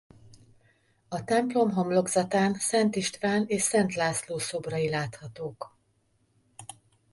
[1.07, 5.75] A templom homlokzatán Szent István és Szent László szobrai láthatók.